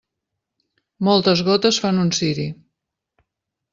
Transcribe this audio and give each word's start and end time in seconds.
Moltes 1.09 1.45
gotes 1.49 1.81
fan 1.85 2.03
un 2.05 2.11
ciri. 2.21 2.47